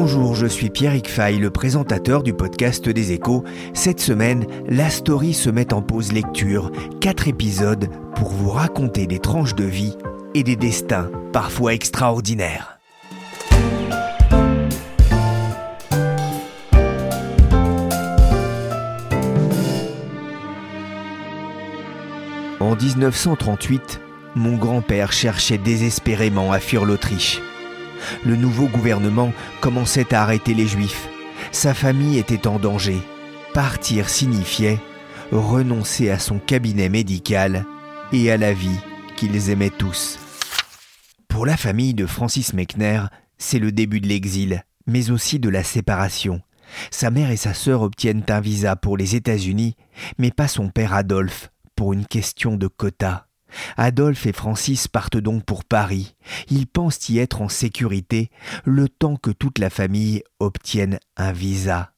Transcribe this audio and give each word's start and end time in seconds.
Bonjour, 0.00 0.36
je 0.36 0.46
suis 0.46 0.70
Pierrick 0.70 1.08
Fay, 1.08 1.38
le 1.38 1.50
présentateur 1.50 2.22
du 2.22 2.32
podcast 2.32 2.88
des 2.88 3.10
échos. 3.10 3.42
Cette 3.74 3.98
semaine, 3.98 4.46
la 4.68 4.90
story 4.90 5.34
se 5.34 5.50
met 5.50 5.74
en 5.74 5.82
pause 5.82 6.12
lecture. 6.12 6.70
Quatre 7.00 7.26
épisodes 7.26 7.88
pour 8.14 8.28
vous 8.28 8.48
raconter 8.48 9.08
des 9.08 9.18
tranches 9.18 9.56
de 9.56 9.64
vie 9.64 9.96
et 10.36 10.44
des 10.44 10.54
destins 10.54 11.10
parfois 11.32 11.74
extraordinaires. 11.74 12.78
En 22.60 22.76
1938, 22.76 24.00
mon 24.36 24.56
grand-père 24.56 25.12
cherchait 25.12 25.58
désespérément 25.58 26.52
à 26.52 26.60
fuir 26.60 26.84
l'Autriche. 26.84 27.42
Le 28.24 28.36
nouveau 28.36 28.66
gouvernement 28.66 29.32
commençait 29.60 30.14
à 30.14 30.22
arrêter 30.22 30.54
les 30.54 30.66
juifs. 30.66 31.08
Sa 31.52 31.74
famille 31.74 32.18
était 32.18 32.46
en 32.46 32.58
danger. 32.58 32.98
Partir 33.54 34.08
signifiait 34.08 34.78
renoncer 35.32 36.10
à 36.10 36.18
son 36.18 36.38
cabinet 36.38 36.88
médical 36.88 37.64
et 38.12 38.30
à 38.30 38.36
la 38.36 38.52
vie 38.52 38.78
qu'ils 39.16 39.50
aimaient 39.50 39.70
tous. 39.70 40.18
Pour 41.28 41.46
la 41.46 41.56
famille 41.56 41.94
de 41.94 42.06
Francis 42.06 42.52
Mechner, 42.52 43.02
c'est 43.36 43.58
le 43.58 43.72
début 43.72 44.00
de 44.00 44.08
l'exil, 44.08 44.64
mais 44.86 45.10
aussi 45.10 45.38
de 45.38 45.48
la 45.48 45.62
séparation. 45.62 46.40
Sa 46.90 47.10
mère 47.10 47.30
et 47.30 47.36
sa 47.36 47.54
sœur 47.54 47.82
obtiennent 47.82 48.24
un 48.28 48.40
visa 48.40 48.76
pour 48.76 48.96
les 48.96 49.14
États-Unis, 49.14 49.76
mais 50.18 50.30
pas 50.30 50.48
son 50.48 50.68
père 50.68 50.94
Adolphe, 50.94 51.50
pour 51.76 51.92
une 51.92 52.06
question 52.06 52.56
de 52.56 52.66
quota. 52.66 53.27
Adolphe 53.76 54.26
et 54.26 54.32
Francis 54.32 54.88
partent 54.88 55.16
donc 55.16 55.44
pour 55.44 55.64
Paris. 55.64 56.14
Ils 56.50 56.66
pensent 56.66 57.08
y 57.08 57.18
être 57.18 57.42
en 57.42 57.48
sécurité 57.48 58.30
le 58.64 58.88
temps 58.88 59.16
que 59.16 59.30
toute 59.30 59.58
la 59.58 59.70
famille 59.70 60.22
obtienne 60.40 60.98
un 61.16 61.32
visa. 61.32 61.92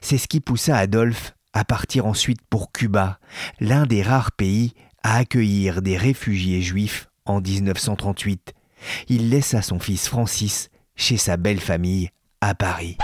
C'est 0.00 0.18
ce 0.18 0.28
qui 0.28 0.40
poussa 0.40 0.76
Adolphe 0.76 1.34
à 1.52 1.64
partir 1.64 2.06
ensuite 2.06 2.40
pour 2.50 2.72
Cuba, 2.72 3.18
l'un 3.60 3.86
des 3.86 4.02
rares 4.02 4.32
pays 4.32 4.74
à 5.02 5.16
accueillir 5.16 5.82
des 5.82 5.96
réfugiés 5.96 6.62
juifs 6.62 7.08
en 7.24 7.40
1938. 7.40 8.54
Il 9.08 9.30
laissa 9.30 9.62
son 9.62 9.78
fils 9.78 10.08
Francis 10.08 10.70
chez 10.96 11.16
sa 11.16 11.36
belle 11.36 11.60
famille 11.60 12.10
à 12.40 12.54
Paris. 12.54 12.96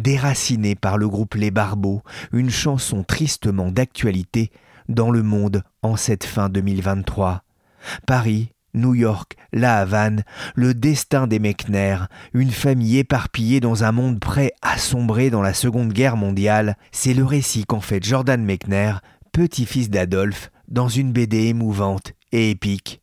Déraciné 0.00 0.76
par 0.76 0.96
le 0.96 1.10
groupe 1.10 1.34
Les 1.34 1.50
Barbeaux, 1.50 2.00
une 2.32 2.48
chanson 2.48 3.04
tristement 3.04 3.70
d'actualité 3.70 4.50
dans 4.88 5.10
le 5.10 5.22
monde 5.22 5.62
en 5.82 5.96
cette 5.96 6.24
fin 6.24 6.48
2023. 6.48 7.42
Paris, 8.06 8.48
New 8.72 8.94
York, 8.94 9.36
La 9.52 9.76
Havane, 9.76 10.24
le 10.54 10.72
destin 10.72 11.26
des 11.26 11.38
Mechner, 11.38 11.98
une 12.32 12.50
famille 12.50 12.96
éparpillée 12.96 13.60
dans 13.60 13.84
un 13.84 13.92
monde 13.92 14.20
prêt 14.20 14.52
à 14.62 14.78
sombrer 14.78 15.28
dans 15.28 15.42
la 15.42 15.52
Seconde 15.52 15.92
Guerre 15.92 16.16
mondiale, 16.16 16.78
c'est 16.92 17.12
le 17.12 17.26
récit 17.26 17.66
qu'en 17.66 17.82
fait 17.82 18.02
Jordan 18.02 18.42
Mechner, 18.42 18.94
petit-fils 19.32 19.90
d'Adolphe, 19.90 20.50
dans 20.68 20.88
une 20.88 21.12
BD 21.12 21.48
émouvante 21.48 22.14
et 22.32 22.48
épique. 22.48 22.99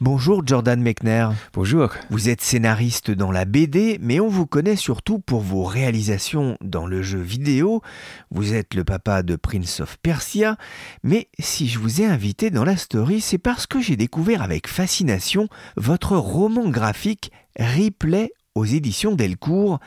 Bonjour 0.00 0.42
Jordan 0.46 0.80
Mechner. 0.80 1.28
Bonjour. 1.52 1.90
Vous 2.10 2.28
êtes 2.28 2.40
scénariste 2.40 3.10
dans 3.10 3.30
la 3.30 3.44
BD, 3.44 3.98
mais 4.00 4.20
on 4.20 4.28
vous 4.28 4.46
connaît 4.46 4.76
surtout 4.76 5.18
pour 5.18 5.40
vos 5.40 5.64
réalisations 5.64 6.56
dans 6.60 6.86
le 6.86 7.02
jeu 7.02 7.20
vidéo. 7.20 7.82
Vous 8.30 8.54
êtes 8.54 8.74
le 8.74 8.84
papa 8.84 9.22
de 9.22 9.36
Prince 9.36 9.80
of 9.80 9.96
Persia, 9.98 10.56
mais 11.02 11.28
si 11.38 11.68
je 11.68 11.78
vous 11.78 12.00
ai 12.00 12.06
invité 12.06 12.50
dans 12.50 12.64
la 12.64 12.76
story, 12.76 13.20
c'est 13.20 13.38
parce 13.38 13.66
que 13.66 13.80
j'ai 13.80 13.96
découvert 13.96 14.42
avec 14.42 14.68
fascination 14.68 15.48
votre 15.76 16.16
roman 16.16 16.68
graphique 16.68 17.30
Replay 17.58 18.32
aux 18.54 18.64
éditions 18.64 19.14
Delcourt, 19.14 19.80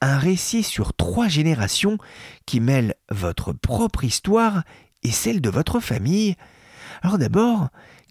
un 0.00 0.18
récit 0.18 0.62
sur 0.62 0.94
trois 0.94 1.28
générations 1.28 1.98
qui 2.46 2.60
mêle 2.60 2.94
votre 3.10 3.52
propre 3.52 4.04
histoire 4.04 4.62
et 5.02 5.10
celle 5.10 5.40
de 5.40 5.50
votre 5.50 5.80
famille. 5.80 6.36
Alors 7.02 7.18
d'abord, 7.18 7.68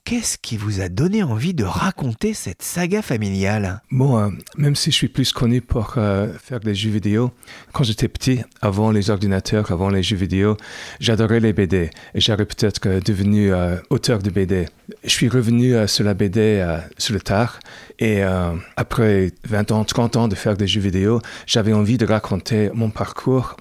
Qu'est-ce 0.09 0.37
qui 0.37 0.55
vous 0.55 0.79
a 0.79 0.87
donné 0.87 1.21
envie 1.21 1.53
de 1.53 1.65
raconter 1.65 2.33
cette 2.33 2.61
saga 2.61 3.01
familiale? 3.01 3.81
Bon, 3.91 4.17
euh, 4.17 4.29
même 4.55 4.73
si 4.73 4.89
je 4.89 4.95
suis 4.95 5.09
plus 5.09 5.33
connu 5.33 5.59
pour 5.59 5.95
euh, 5.97 6.31
faire 6.41 6.61
des 6.61 6.73
jeux 6.73 6.91
vidéo, 6.91 7.31
quand 7.73 7.83
j'étais 7.83 8.07
petit, 8.07 8.39
avant 8.61 8.91
les 8.91 9.09
ordinateurs, 9.09 9.69
avant 9.69 9.89
les 9.89 10.03
jeux 10.03 10.15
vidéo, 10.15 10.55
j'adorais 11.01 11.41
les 11.41 11.51
BD 11.51 11.89
et 12.15 12.21
j'aurais 12.21 12.45
peut-être 12.45 12.87
euh, 12.87 13.01
devenu 13.01 13.51
auteur 13.89 14.19
de 14.19 14.29
BD. 14.29 14.67
Je 15.03 15.09
suis 15.09 15.27
revenu 15.27 15.75
sur 15.89 16.05
la 16.05 16.13
BD 16.13 16.65
sur 16.97 17.13
le 17.13 17.19
tard. 17.19 17.59
Et 17.99 18.21
après 18.77 19.33
20 19.45 19.71
ans, 19.73 19.83
30 19.83 20.15
ans 20.15 20.27
de 20.29 20.35
faire 20.35 20.55
des 20.55 20.67
jeux 20.67 20.79
vidéo, 20.79 21.19
j'avais 21.45 21.73
envie 21.73 21.97
de 21.97 22.05
raconter 22.05 22.69
mon 22.73 22.89
parcours 22.89 23.57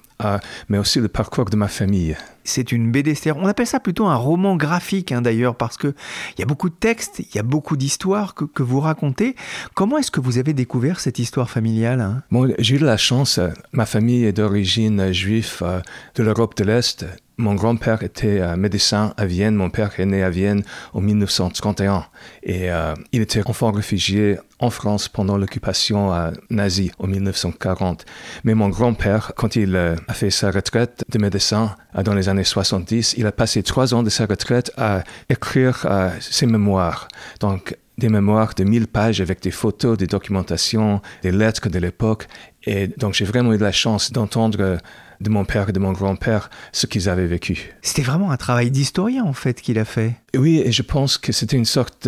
mais 0.69 0.77
aussi 0.77 0.99
le 0.99 1.07
parcours 1.07 1.45
de 1.45 1.55
ma 1.55 1.67
famille. 1.67 2.15
C'est 2.43 2.71
une 2.71 2.91
BD, 2.91 3.13
on 3.35 3.45
appelle 3.45 3.67
ça 3.67 3.79
plutôt 3.79 4.05
un 4.05 4.15
roman 4.15 4.55
graphique 4.55 5.11
hein, 5.11 5.21
d'ailleurs, 5.21 5.55
parce 5.55 5.77
qu'il 5.77 5.93
y 6.39 6.41
a 6.41 6.45
beaucoup 6.45 6.69
de 6.69 6.75
textes, 6.75 7.19
il 7.19 7.35
y 7.35 7.39
a 7.39 7.43
beaucoup 7.43 7.75
d'histoires 7.75 8.33
que, 8.35 8.63
vous 8.63 8.79
racontez. 8.79 9.35
Comment 9.73 9.97
est-ce 9.97 10.11
que 10.11 10.21
vous 10.21 10.37
avez 10.37 10.53
découvert 10.53 10.99
cette 10.99 11.19
histoire 11.19 11.49
familiale 11.49 12.01
hein? 12.01 12.23
Bon, 12.31 12.51
J'ai 12.57 12.75
eu 12.75 12.79
la 12.79 12.97
chance, 12.97 13.39
ma 13.73 13.85
famille 13.85 14.25
est 14.25 14.33
d'origine 14.33 15.11
juive 15.11 15.57
euh, 15.61 15.81
de 16.15 16.23
l'Europe 16.23 16.55
de 16.57 16.63
l'Est, 16.63 17.05
mon 17.37 17.53
grand-père 17.53 18.01
était 18.01 18.39
euh, 18.39 18.55
médecin 18.55 19.13
à 19.15 19.25
Vienne. 19.25 19.55
Mon 19.55 19.69
père 19.69 19.91
est 19.99 20.05
né 20.05 20.23
à 20.23 20.29
Vienne 20.29 20.63
en 20.93 21.01
1951. 21.01 22.05
Et 22.43 22.71
euh, 22.71 22.95
il 23.11 23.21
était 23.21 23.47
enfant 23.47 23.71
réfugié 23.71 24.37
en 24.59 24.71
France 24.71 25.07
pendant 25.07 25.37
l'occupation 25.37 26.13
euh, 26.13 26.31
nazie 26.49 26.91
en 26.97 27.05
1940. 27.05 28.05
Mais 28.43 28.55
mon 28.55 28.69
grand-père, 28.69 29.33
quand 29.35 29.55
il 29.55 29.75
a 29.75 30.13
fait 30.13 30.31
sa 30.31 30.49
retraite 30.49 31.05
de 31.09 31.19
médecin 31.19 31.75
dans 32.03 32.15
les 32.15 32.27
années 32.27 32.43
70, 32.43 33.15
il 33.17 33.27
a 33.27 33.31
passé 33.31 33.61
trois 33.61 33.93
ans 33.93 34.01
de 34.01 34.09
sa 34.09 34.25
retraite 34.25 34.71
à 34.77 35.03
écrire 35.29 35.85
ses 36.19 36.47
mémoires. 36.47 37.07
Donc, 37.39 37.77
des 37.97 38.09
mémoires 38.09 38.53
de 38.55 38.63
1000 38.63 38.87
pages 38.87 39.21
avec 39.21 39.41
des 39.41 39.51
photos, 39.51 39.97
des 39.97 40.05
documentations, 40.05 41.01
des 41.23 41.31
lettres 41.31 41.69
de 41.69 41.79
l'époque. 41.79 42.27
Et 42.63 42.87
donc, 42.87 43.13
j'ai 43.13 43.25
vraiment 43.25 43.53
eu 43.53 43.57
la 43.57 43.71
chance 43.71 44.11
d'entendre 44.11 44.77
de 45.21 45.29
mon 45.29 45.45
père 45.45 45.69
et 45.69 45.73
de 45.73 45.79
mon 45.79 45.91
grand-père 45.91 46.49
ce 46.71 46.85
qu'ils 46.85 47.09
avaient 47.09 47.27
vécu. 47.27 47.73
C'était 47.81 48.01
vraiment 48.01 48.31
un 48.31 48.37
travail 48.37 48.71
d'historien 48.71 49.23
en 49.23 49.33
fait 49.33 49.61
qu'il 49.61 49.79
a 49.79 49.85
fait. 49.85 50.15
Oui, 50.35 50.61
et 50.63 50.71
je 50.71 50.81
pense 50.81 51.17
que 51.17 51.31
c'était 51.31 51.57
une 51.57 51.65
sorte 51.65 52.07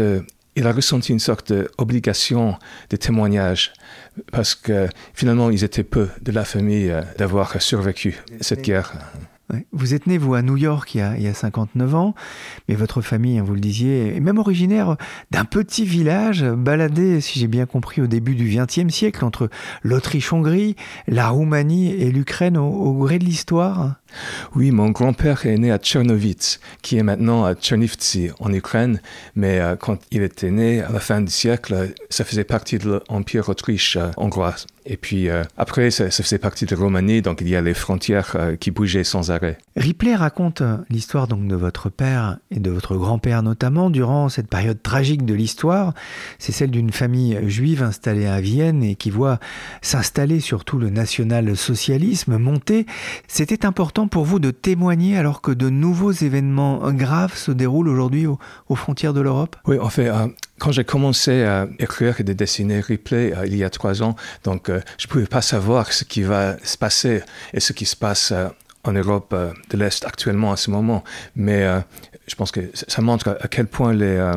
il 0.56 0.68
a 0.68 0.74
ressenti 0.74 1.12
une 1.12 1.20
sorte 1.20 1.54
d'obligation 1.54 2.58
de 2.90 2.98
témoignage 2.98 3.72
parce 4.32 4.56
que 4.56 4.90
finalement 5.14 5.50
ils 5.50 5.64
étaient 5.64 5.84
peu 5.84 6.10
de 6.22 6.32
la 6.32 6.44
famille 6.44 6.92
euh, 6.92 7.02
d'avoir 7.18 7.62
survécu 7.62 8.18
cette 8.42 8.62
guerre. 8.62 8.94
Vous 9.72 9.94
êtes 9.94 10.06
né, 10.06 10.18
vous, 10.18 10.36
à 10.36 10.42
New 10.42 10.58
York 10.58 10.94
il 10.94 11.00
y, 11.00 11.02
a, 11.02 11.18
il 11.18 11.24
y, 11.24 11.28
a, 11.28 11.34
59 11.34 11.96
ans, 11.96 12.16
mais 12.68 12.76
votre 12.76 13.02
famille, 13.02 13.40
hein, 13.40 13.44
vous 13.44 13.54
le 13.54 13.60
disiez, 13.60 14.16
est 14.16 14.20
même 14.20 14.38
originaire 14.38 14.96
d'un 15.32 15.46
petit 15.46 15.86
village 15.86 16.44
baladé, 16.44 17.20
si 17.20 17.40
j'ai 17.40 17.48
bien 17.48 17.66
compris, 17.66 18.02
au 18.02 18.08
début 18.08 18.36
du 18.36 18.56
XXe 18.56 18.94
siècle, 18.94 19.26
entre 19.26 19.50
l'Autriche-Hongrie, 19.84 20.76
la 21.08 21.30
Roumanie 21.30 21.92
et 21.92 22.12
l'Ukraine 22.12 22.58
au, 22.58 22.94
gré 22.94 23.18
de 23.18 23.26
l'histoire. 23.26 23.96
Oui, 24.56 24.72
mon 24.72 24.90
grand-père 24.90 25.46
est 25.46 25.58
né 25.58 25.72
à 25.72 25.78
Tchernovitz, 25.78 26.60
qui 26.82 26.98
est 26.98 27.04
maintenant 27.04 27.44
à 27.44 27.56
Tchernivtsi, 27.56 28.30
en 28.40 28.54
Ukraine, 28.54 29.02
mais 29.36 29.60
euh, 29.60 29.76
quand 29.76 30.00
il 30.12 30.22
était 30.24 30.52
né, 30.52 30.82
à 30.82 30.92
la 30.92 31.00
fin 31.00 31.22
du 31.22 31.32
siècle, 31.32 31.94
ça 32.10 32.24
faisait 32.24 32.44
partie 32.44 32.78
de 32.78 33.02
l'Empire 33.10 33.50
autriche-hongrois. 33.50 34.56
Et 34.90 34.98
puis 34.98 35.30
euh, 35.30 35.44
après, 35.56 35.92
ça, 35.92 36.10
ça, 36.10 36.24
faisait 36.24 36.40
partie 36.40 36.66
de 36.66 36.76
Roumanie, 36.76 37.22
donc 37.22 37.42
il 37.42 37.48
y 37.48 37.56
a 37.56 37.62
les 37.62 37.76
frontières 37.76 38.36
euh, 38.36 38.56
qui 38.56 38.72
bougeaient 38.72 39.04
sans 39.04 39.30
arrêt. 39.30 39.60
Ripley 39.76 40.16
raconte 40.16 40.62
euh, 40.62 40.78
l'histoire 40.90 41.28
donc 41.28 41.48
de 41.48 41.56
votre 41.56 41.90
père 41.90 42.40
et 42.50 42.60
de 42.60 42.72
votre 42.72 42.98
grand-père 42.98 43.44
notamment 43.44 43.92
durant 43.92 44.30
cette 44.30 44.48
période 44.48 44.82
tragique 44.82 45.26
de 45.26 45.36
l'histoire. 45.36 45.94
C'est 46.40 46.52
celle 46.52 46.72
d'une 46.72 46.92
famille 46.92 47.40
juive 47.48 47.84
installée 47.84 48.26
à 48.26 48.42
Vienne 48.42 48.82
et 48.82 48.96
qui 48.96 49.12
voit 49.12 49.38
s'installer 49.84 50.40
surtout 50.40 50.80
le 50.80 50.90
national-socialisme 50.90 52.38
monter. 52.38 52.88
C'était 53.28 53.68
important 53.68 54.08
pour 54.08 54.26
vous 54.26 54.40
de 54.40 54.50
témoigner 54.50 55.18
alors 55.18 55.42
que 55.42 55.52
de 55.52 55.70
nouveaux 55.70 56.12
événements 56.12 56.92
graves 56.94 57.36
se 57.36 57.52
déroulent 57.52 57.90
aujourd'hui 57.90 58.26
aux, 58.26 58.40
aux 58.70 58.76
frontières 58.76 59.14
de 59.14 59.22
l'Europe? 59.22 59.56
Oui, 59.68 59.78
en 59.78 59.90
fait, 59.90 60.10
quand 60.60 60.72
j'ai 60.72 60.84
commencé 60.84 61.44
à 61.44 61.68
écrire 61.80 62.20
et 62.20 62.24
de 62.24 62.34
dessiner 62.34 62.82
Replay 62.82 63.34
euh, 63.34 63.48
il 63.48 63.56
y 63.56 63.64
a 63.64 63.70
trois 63.70 64.04
ans, 64.04 64.16
donc 64.44 64.70
euh, 64.70 64.82
je 64.98 65.08
ne 65.08 65.12
pouvais 65.12 65.26
pas 65.26 65.42
savoir 65.42 65.92
ce 65.92 66.04
qui 66.04 66.22
va 66.22 66.58
se 66.64 66.78
passer 66.78 67.24
et 67.54 67.60
ce 67.60 67.74
qui 67.74 67.86
se 67.86 67.96
passe 67.96 68.32
euh, 68.32 68.48
en 68.84 68.94
Europe 68.94 69.36
de 69.70 69.78
l'Est 69.78 70.06
actuellement 70.06 70.54
à 70.54 70.58
ce 70.58 70.72
moment. 70.72 71.04
Mais 71.36 71.68
je 72.28 72.36
pense 72.36 72.50
que 72.50 72.62
ça 72.74 73.02
montre 73.02 73.38
à 73.42 73.48
quel 73.50 73.68
point 73.68 73.92
les, 73.92 74.32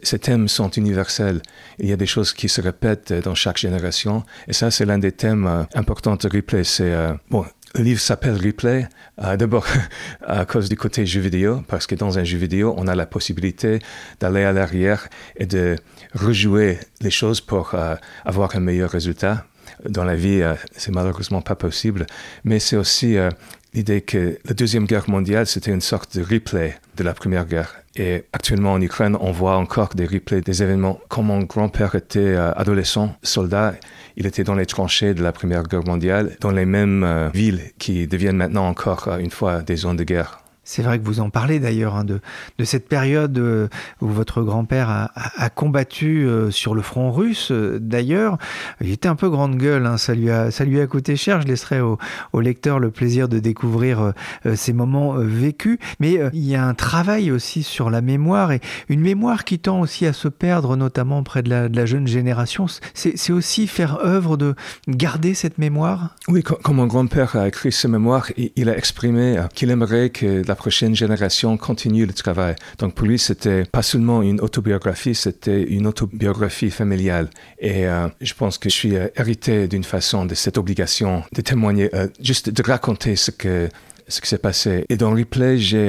ces 0.00 0.20
thèmes 0.20 0.46
sont 0.46 0.70
universels. 0.70 1.42
Il 1.80 1.88
y 1.88 1.92
a 1.92 1.96
des 1.96 2.06
choses 2.06 2.32
qui 2.32 2.48
se 2.48 2.60
répètent 2.60 3.12
dans 3.12 3.34
chaque 3.34 3.58
génération. 3.58 4.22
Et 4.46 4.52
ça, 4.52 4.70
c'est 4.70 4.84
l'un 4.84 4.98
des 4.98 5.10
thèmes 5.10 5.66
importants 5.74 6.14
de 6.14 6.28
Replay. 6.28 6.62
C'est, 6.62 6.94
bon, 7.30 7.44
le 7.74 7.82
livre 7.84 8.00
s'appelle 8.00 8.34
Replay, 8.34 8.88
euh, 9.22 9.36
d'abord 9.36 9.66
à 10.26 10.44
cause 10.44 10.68
du 10.68 10.76
côté 10.76 11.06
jeu 11.06 11.20
vidéo, 11.20 11.62
parce 11.68 11.86
que 11.86 11.94
dans 11.94 12.18
un 12.18 12.24
jeu 12.24 12.38
vidéo, 12.38 12.74
on 12.76 12.88
a 12.88 12.94
la 12.94 13.06
possibilité 13.06 13.78
d'aller 14.18 14.42
à 14.42 14.52
l'arrière 14.52 15.08
et 15.36 15.46
de 15.46 15.76
rejouer 16.14 16.78
les 17.00 17.10
choses 17.10 17.40
pour 17.40 17.74
euh, 17.74 17.94
avoir 18.24 18.56
un 18.56 18.60
meilleur 18.60 18.90
résultat. 18.90 19.46
Dans 19.88 20.04
la 20.04 20.16
vie, 20.16 20.42
euh, 20.42 20.54
c'est 20.76 20.92
malheureusement 20.92 21.42
pas 21.42 21.54
possible, 21.54 22.06
mais 22.44 22.58
c'est 22.58 22.76
aussi 22.76 23.16
euh, 23.16 23.30
l'idée 23.74 24.00
que 24.00 24.38
la 24.44 24.54
Deuxième 24.54 24.86
Guerre 24.86 25.08
mondiale, 25.08 25.46
c'était 25.46 25.70
une 25.70 25.80
sorte 25.80 26.16
de 26.16 26.22
replay 26.22 26.76
de 26.96 27.04
la 27.04 27.14
Première 27.14 27.46
Guerre. 27.46 27.76
Et 27.96 28.24
actuellement 28.32 28.72
en 28.72 28.80
Ukraine, 28.80 29.16
on 29.20 29.32
voit 29.32 29.56
encore 29.56 29.90
des 29.94 30.06
replays 30.06 30.40
des 30.40 30.62
événements. 30.62 31.00
Quand 31.08 31.22
mon 31.22 31.40
grand-père 31.40 31.94
était 31.96 32.20
euh, 32.20 32.52
adolescent, 32.52 33.14
soldat, 33.22 33.74
il 34.16 34.26
était 34.26 34.44
dans 34.44 34.54
les 34.54 34.66
tranchées 34.66 35.12
de 35.12 35.22
la 35.22 35.32
Première 35.32 35.64
Guerre 35.64 35.84
mondiale, 35.84 36.36
dans 36.40 36.52
les 36.52 36.66
mêmes 36.66 37.02
euh, 37.02 37.30
villes 37.30 37.62
qui 37.78 38.06
deviennent 38.06 38.36
maintenant 38.36 38.68
encore 38.68 39.08
euh, 39.08 39.18
une 39.18 39.30
fois 39.30 39.62
des 39.62 39.76
zones 39.76 39.96
de 39.96 40.04
guerre. 40.04 40.40
C'est 40.70 40.82
vrai 40.82 41.00
que 41.00 41.04
vous 41.04 41.18
en 41.18 41.30
parlez 41.30 41.58
d'ailleurs 41.58 41.96
hein, 41.96 42.04
de, 42.04 42.20
de, 42.58 42.64
cette 42.64 42.88
période 42.88 43.36
euh, 43.38 43.66
où 44.00 44.06
votre 44.06 44.40
grand-père 44.42 44.88
a, 44.88 45.10
a, 45.36 45.50
combattu 45.50 46.24
euh, 46.24 46.52
sur 46.52 46.76
le 46.76 46.80
front 46.80 47.10
russe. 47.10 47.50
D'ailleurs, 47.50 48.38
il 48.80 48.92
était 48.92 49.08
un 49.08 49.16
peu 49.16 49.28
grande 49.30 49.56
gueule, 49.56 49.84
hein, 49.84 49.96
ça, 49.96 50.14
lui 50.14 50.30
a, 50.30 50.52
ça 50.52 50.64
lui 50.64 50.80
a 50.80 50.86
coûté 50.86 51.16
cher. 51.16 51.42
Je 51.42 51.48
laisserai 51.48 51.80
au, 51.80 51.98
lecteur 52.40 52.78
le 52.78 52.92
plaisir 52.92 53.28
de 53.28 53.40
découvrir 53.40 54.12
euh, 54.46 54.54
ces 54.54 54.72
moments 54.72 55.14
vécus. 55.14 55.76
Mais 55.98 56.20
il 56.32 56.44
y 56.44 56.54
a 56.54 56.64
un 56.64 56.74
travail 56.74 57.32
aussi 57.32 57.64
sur 57.64 57.90
la 57.90 58.00
mémoire 58.00 58.52
et 58.52 58.60
une 58.88 59.00
mémoire 59.00 59.42
qui 59.42 59.58
tend 59.58 59.80
aussi 59.80 60.06
à 60.06 60.12
se 60.12 60.28
perdre, 60.28 60.76
notamment 60.76 61.24
près 61.24 61.42
de 61.42 61.50
la, 61.50 61.68
de 61.68 61.76
la 61.76 61.84
jeune 61.84 62.06
génération. 62.06 62.66
C'est 62.94 63.32
aussi 63.32 63.66
faire 63.66 64.04
œuvre 64.04 64.36
de 64.36 64.54
garder 64.86 65.34
cette 65.34 65.58
mémoire? 65.58 66.14
Oui, 66.28 66.44
quand, 66.44 66.58
quand 66.62 66.74
mon 66.74 66.86
grand-père 66.86 67.34
a 67.34 67.48
écrit 67.48 67.72
ses 67.72 67.88
mémoires, 67.88 68.28
il, 68.36 68.52
il 68.54 68.68
a 68.68 68.78
exprimé 68.78 69.36
qu'il 69.56 69.70
aimerait 69.70 70.10
que 70.10 70.46
la 70.46 70.54
prochaine 70.60 70.94
génération 70.94 71.56
continue 71.56 72.04
le 72.04 72.12
travail. 72.12 72.54
Donc 72.78 72.94
pour 72.94 73.06
lui, 73.06 73.18
c'était 73.18 73.64
pas 73.64 73.80
seulement 73.80 74.20
une 74.20 74.42
autobiographie, 74.42 75.14
c'était 75.14 75.62
une 75.62 75.86
autobiographie 75.86 76.70
familiale. 76.70 77.30
Et 77.58 77.86
euh, 77.86 78.08
je 78.20 78.34
pense 78.34 78.58
que 78.58 78.68
je 78.68 78.74
suis 78.74 78.94
euh, 78.94 79.08
hérité 79.16 79.68
d'une 79.68 79.84
façon 79.84 80.26
de 80.26 80.34
cette 80.34 80.58
obligation 80.58 81.22
de 81.32 81.40
témoigner, 81.40 81.88
euh, 81.94 82.08
juste 82.20 82.50
de 82.50 82.62
raconter 82.62 83.16
ce 83.16 83.30
que 83.30 83.70
ce 84.06 84.20
qui 84.20 84.28
s'est 84.28 84.44
passé. 84.50 84.84
Et 84.90 84.96
dans 84.98 85.12
Replay, 85.14 85.56
j'ai 85.56 85.88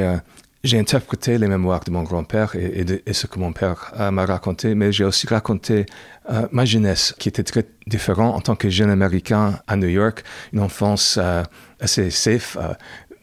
j'ai 0.63 0.77
interprété 0.79 1.37
les 1.37 1.47
mémoires 1.47 1.83
de 1.83 1.91
mon 1.91 2.03
grand-père 2.03 2.55
et, 2.55 3.13
ce 3.13 3.25
que 3.25 3.39
mon 3.39 3.51
père 3.51 3.79
m'a 4.11 4.25
raconté, 4.27 4.75
mais 4.75 4.91
j'ai 4.91 5.05
aussi 5.05 5.25
raconté 5.25 5.87
ma 6.51 6.65
jeunesse, 6.65 7.15
qui 7.17 7.29
était 7.29 7.43
très 7.43 7.65
différente 7.87 8.35
en 8.35 8.41
tant 8.41 8.55
que 8.55 8.69
jeune 8.69 8.91
américain 8.91 9.59
à 9.65 9.75
New 9.75 9.87
York, 9.87 10.23
une 10.53 10.59
enfance 10.59 11.17
assez 11.79 12.11
safe, 12.11 12.59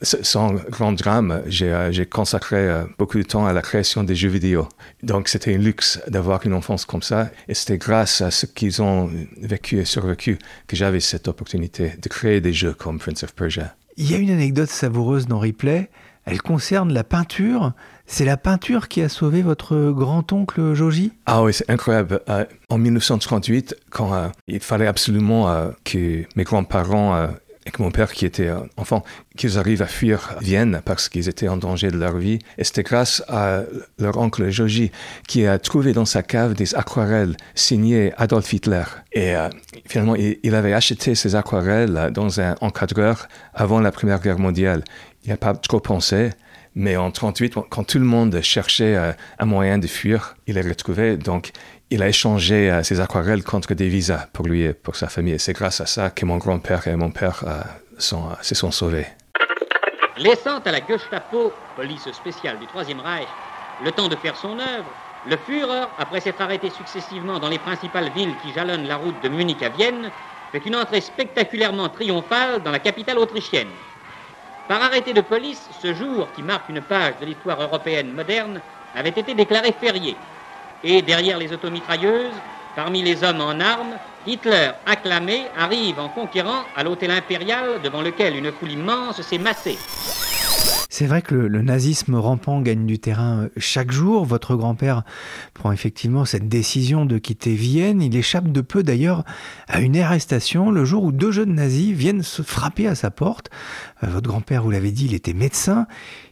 sans 0.03 0.55
grand 0.55 0.93
drame, 0.93 1.43
j'ai 1.47 2.07
consacré 2.07 2.85
beaucoup 2.99 3.19
de 3.19 3.25
temps 3.25 3.47
à 3.47 3.53
la 3.53 3.63
création 3.63 4.05
des 4.05 4.15
jeux 4.15 4.29
vidéo. 4.29 4.69
Donc 5.03 5.29
c'était 5.29 5.55
un 5.55 5.59
luxe 5.59 6.01
d'avoir 6.09 6.45
une 6.47 6.55
enfance 6.55 6.85
comme 6.85 7.03
ça. 7.03 7.31
Et 7.49 7.55
c'était 7.55 7.79
grâce 7.79 8.21
à 8.21 8.31
ce 8.31 8.47
qu'ils 8.47 8.83
ont 8.83 9.11
vécu 9.41 9.79
et 9.79 9.85
survécu 9.85 10.39
que 10.67 10.77
j'avais 10.77 11.01
cette 11.01 11.29
opportunité 11.29 11.93
de 12.01 12.09
créer 12.09 12.41
des 12.41 12.53
jeux 12.53 12.75
comme 12.75 12.99
Prince 12.99 13.25
of 13.25 13.35
Persia. 13.35 13.75
Il 13.97 14.11
y 14.11 14.15
a 14.15 14.19
une 14.19 14.31
anecdote 14.31 14.69
savoureuse 14.69 15.27
dans 15.27 15.41
Replay. 15.41 15.91
Elle 16.25 16.43
concerne 16.43 16.93
la 16.93 17.05
peinture. 17.05 17.73
C'est 18.07 18.25
la 18.25 18.37
peinture 18.37 18.89
qui 18.89 19.03
a 19.03 19.09
sauvé 19.09 19.43
votre 19.43 19.91
grand-oncle 19.91 20.75
Joji? 20.75 21.13
Ah 21.27 21.43
oui, 21.43 21.53
c'est 21.53 21.69
incroyable. 21.71 22.21
Euh, 22.29 22.45
en 22.69 22.79
1938, 22.79 23.77
quand 23.91 24.15
euh, 24.15 24.29
il 24.47 24.61
fallait 24.61 24.87
absolument 24.87 25.51
euh, 25.51 25.71
que 25.85 26.25
mes 26.37 26.45
grands-parents 26.45 27.29
et 27.67 27.71
que 27.71 27.83
mon 27.83 27.91
père, 27.91 28.13
qui 28.13 28.25
était 28.25 28.51
enfant, 28.77 29.05
qu'ils 29.39 29.57
arrivent 29.57 29.81
à 29.81 29.87
fuir 29.87 30.37
Vienne 30.43 30.83
parce 30.85 31.09
qu'ils 31.09 31.31
étaient 31.31 31.49
en 31.49 31.57
danger 31.57 31.91
de 31.91 31.97
leur 31.97 32.19
vie. 32.19 32.39
Et 32.59 32.65
c'était 32.65 32.83
grâce 32.83 33.23
à 33.29 33.63
leur 33.99 34.19
oncle 34.19 34.51
Joji 34.51 34.91
qui 35.27 35.47
a 35.47 35.59
trouvé 35.59 35.95
dans 35.95 36.05
sa 36.05 36.23
cave 36.23 36.53
des 36.53 36.75
aquarelles 36.75 37.37
signées 37.55 38.13
Adolf 38.19 38.53
Hitler. 38.53 38.85
Et 39.13 39.35
euh, 39.35 39.49
finalement, 39.87 40.17
il, 40.17 40.55
avait 40.55 40.75
acheté 40.75 41.15
ces 41.15 41.35
aquarelles 41.35 42.11
dans 42.13 42.41
un 42.41 42.57
encadreur 42.61 43.29
avant 43.55 43.81
la 43.81 43.93
Première 43.93 44.21
Guerre 44.21 44.39
mondiale. 44.39 44.85
Il 45.25 45.31
n'a 45.31 45.39
pas 45.39 45.55
trop 45.55 45.81
pensé. 45.81 46.31
Mais 46.75 46.97
en 46.97 47.11
38, 47.11 47.55
quand 47.71 47.85
tout 47.85 47.99
le 47.99 48.05
monde 48.05 48.41
cherchait 48.41 48.95
euh, 48.95 49.13
un 49.39 49.47
moyen 49.47 49.79
de 49.79 49.87
fuir, 49.87 50.37
il 50.47 50.55
les 50.55 50.63
retrouvait. 50.63 51.17
Donc, 51.17 51.51
il 51.91 52.03
a 52.03 52.09
échangé 52.09 52.71
euh, 52.71 52.83
ses 52.83 53.01
aquarelles 53.01 53.43
contre 53.43 53.75
des 53.75 53.89
visas 53.89 54.27
pour 54.33 54.47
lui 54.47 54.63
et 54.63 54.73
pour 54.75 54.95
sa 54.95 55.09
famille. 55.09 55.35
Et 55.35 55.39
c'est 55.39 55.55
grâce 55.55 55.81
à 55.81 55.87
ça 55.87 56.11
que 56.11 56.25
mon 56.25 56.37
grand-père 56.37 56.87
et 56.87 56.97
mon 56.97 57.11
père 57.11 57.45
euh, 57.47 57.63
se 57.99 58.55
sont 58.55 58.71
sauvés. 58.71 59.07
Laissant 60.19 60.59
à 60.59 60.73
la 60.73 60.85
Gestapo, 60.85 61.55
police 61.77 62.11
spéciale 62.11 62.59
du 62.59 62.67
Troisième 62.67 62.99
Reich, 62.99 63.29
le 63.79 63.93
temps 63.93 64.09
de 64.09 64.17
faire 64.17 64.35
son 64.35 64.59
œuvre, 64.59 64.91
le 65.23 65.37
Führer, 65.37 65.87
après 65.97 66.21
s'être 66.21 66.41
arrêté 66.41 66.71
successivement 66.71 67.39
dans 67.39 67.49
les 67.49 67.61
principales 67.61 68.11
villes 68.11 68.37
qui 68.37 68.53
jalonnent 68.53 68.89
la 68.89 68.97
route 68.97 69.21
de 69.21 69.29
Munich 69.29 69.63
à 69.63 69.69
Vienne, 69.69 70.11
fait 70.51 70.67
une 70.67 70.75
entrée 70.75 71.01
spectaculairement 71.03 71.89
triomphale 71.89 72.65
dans 72.65 72.73
la 72.73 72.81
capitale 72.81 73.17
autrichienne. 73.19 73.71
Par 74.67 74.83
arrêté 74.83 75.13
de 75.13 75.21
police, 75.21 75.71
ce 75.71 75.95
jour, 75.95 76.33
qui 76.33 76.43
marque 76.43 76.69
une 76.69 76.81
page 76.81 77.19
de 77.21 77.25
l'histoire 77.25 77.63
européenne 77.63 78.13
moderne, 78.13 78.61
avait 78.95 79.11
été 79.11 79.35
déclaré 79.35 79.71
férié. 79.71 80.19
Et 80.83 81.01
derrière 81.01 81.39
les 81.39 81.53
automitrailleuses, 81.53 82.43
parmi 82.77 83.03
les 83.03 83.25
hommes 83.25 83.41
en 83.41 83.61
armes, 83.61 83.97
Hitler, 84.27 84.71
acclamé, 84.87 85.43
arrive 85.57 85.99
en 85.99 86.09
conquérant 86.09 86.63
à 86.77 86.83
l'hôtel 86.83 87.11
impérial 87.11 87.81
devant 87.83 88.03
lequel 88.03 88.37
une 88.37 88.53
foule 88.53 88.73
immense 88.73 89.23
s'est 89.23 89.39
massée. 89.39 89.79
C'est 90.91 91.07
vrai 91.07 91.23
que 91.23 91.35
le, 91.35 91.63
nazisme 91.63 92.17
rampant 92.17 92.61
gagne 92.61 92.85
du 92.85 92.99
terrain 92.99 93.49
chaque 93.57 93.93
jour. 93.93 94.25
Votre 94.25 94.57
grand-père 94.57 95.05
prend 95.55 95.71
effectivement 95.71 96.25
cette 96.25 96.49
décision 96.49 97.05
de 97.05 97.19
quitter 97.19 97.55
Vienne. 97.55 98.03
Il 98.03 98.17
échappe 98.17 98.51
de 98.51 98.61
peu 98.61 98.83
d'ailleurs 98.83 99.23
à 99.69 99.81
une 99.81 99.97
arrestation 99.97 100.73
le 100.73 100.85
jour 100.85 101.05
où 101.05 101.13
deux 101.13 101.31
jeunes 101.31 101.55
nazis 101.55 101.93
viennent 101.93 102.25
se 102.25 102.43
frapper 102.43 102.89
à 102.89 102.97
sa 102.97 103.13
porte. 103.13 103.49
Euh, 104.03 104.09
votre 104.09 104.29
grand-père, 104.29 104.65
vous 104.65 104.73
l'avez 104.73 104.91
dit, 104.91 105.05
il 105.05 105.15
était 105.15 105.35
médecin. 105.35 105.87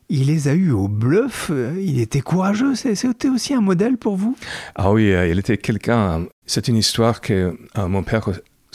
Il 0.09 0.27
les 0.29 0.49
a 0.49 0.55
eus 0.55 0.71
au 0.71 0.89
bluff, 0.89 1.51
il 1.81 2.01
était 2.01 2.21
courageux, 2.21 2.75
c'était 2.75 3.29
aussi 3.29 3.55
un 3.55 3.61
modèle 3.61 3.97
pour 3.97 4.17
vous? 4.17 4.37
Ah 4.77 4.93
oui, 4.93 5.13
il 5.29 5.39
était 5.39 5.59
quelqu'un, 5.59 6.27
c'est 6.47 6.69
une 6.69 6.77
histoire 6.77 7.21
que 7.21 7.59
euh, 7.77 7.89
mon 7.89 8.05
père 8.05 8.31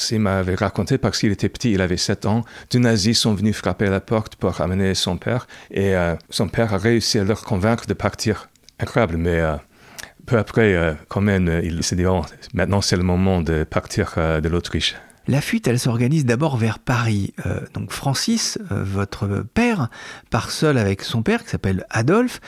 il 0.10 0.20
m'avait 0.20 0.56
raconté 0.56 0.98
parce 0.98 1.20
qu'il 1.20 1.32
était 1.32 1.50
petit, 1.50 1.72
il 1.72 1.82
avait 1.82 1.98
7 1.98 2.26
ans. 2.26 2.44
Deux 2.72 2.80
nazis 2.80 3.20
sont 3.20 3.34
venus 3.34 3.56
frapper 3.56 3.88
à 3.88 3.90
la 3.92 4.00
porte 4.00 4.36
pour 4.36 4.60
amener 4.62 4.96
son 4.96 5.18
père 5.18 5.48
et 5.70 5.96
euh, 5.96 6.16
son 6.30 6.48
père 6.48 6.74
a 6.74 6.78
réussi 6.78 7.20
à 7.20 7.24
leur 7.24 7.44
convaincre 7.44 7.86
de 7.86 7.94
partir. 7.94 8.50
Incroyable, 8.80 9.18
mais 9.18 9.40
euh, 9.40 9.56
peu 10.26 10.38
après, 10.38 10.74
euh, 10.74 10.94
quand 11.08 11.22
même, 11.22 11.62
il 11.64 11.84
s'est 11.84 11.96
dit 11.96 12.06
oh, 12.06 12.24
maintenant 12.54 12.82
c'est 12.82 12.98
le 12.98 13.04
moment 13.04 13.42
de 13.42 13.64
partir 13.64 14.16
de 14.18 14.50
l'Autriche. 14.50 14.96
La 15.32 15.40
fuite, 15.40 15.66
elle 15.70 15.80
s'organise 15.80 16.26
d'abord 16.26 16.58
vers 16.58 16.78
Paris. 16.78 17.34
Euh, 17.46 17.62
donc 17.74 17.94
Francis, 17.94 18.60
euh, 18.70 18.84
votre 18.84 19.46
père, 19.54 19.90
part 20.30 20.52
seul 20.52 20.78
avec 20.78 21.04
son 21.04 21.24
père 21.24 21.46
qui 21.46 21.52
s'appelle 21.52 21.86
Adolphe. 21.90 22.42